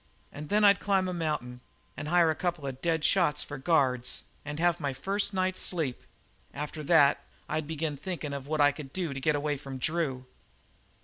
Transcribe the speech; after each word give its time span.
And 0.31 0.49
then 0.49 0.63
I'd 0.63 0.79
climb 0.79 1.07
a 1.07 1.13
mountain 1.13 1.61
and 1.95 2.07
hire 2.07 2.31
a 2.31 2.35
couple 2.35 2.65
of 2.65 2.81
dead 2.81 3.05
shots 3.05 3.43
for 3.43 3.59
guards 3.59 4.23
and 4.43 4.57
have 4.59 4.79
my 4.79 4.93
first 4.93 5.31
night's 5.31 5.61
sleep. 5.61 6.01
After 6.55 6.81
that 6.81 7.23
I'd 7.47 7.67
begin 7.67 7.95
thinkin' 7.95 8.33
of 8.33 8.47
what 8.47 8.61
I 8.61 8.71
could 8.71 8.93
do 8.93 9.13
to 9.13 9.19
get 9.21 9.35
away 9.35 9.57
from 9.57 9.77
Drew." 9.77 10.25